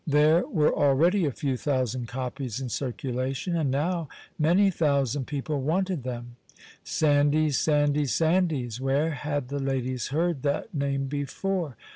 There 0.07 0.47
were 0.47 0.73
already 0.73 1.25
a 1.25 1.31
few 1.31 1.55
thousand 1.57 2.07
copies 2.07 2.59
in 2.59 2.69
circulation, 2.69 3.55
and 3.55 3.69
now 3.69 4.09
many 4.39 4.71
thousand 4.71 5.27
people 5.27 5.61
wanted 5.61 6.01
them. 6.01 6.37
Sandys, 6.83 7.59
Sandys, 7.59 8.11
Sandys! 8.11 8.81
where 8.81 9.11
had 9.11 9.49
the 9.49 9.59
ladies 9.59 10.07
heard 10.07 10.41
that 10.41 10.73
name 10.73 11.05
before? 11.05 11.77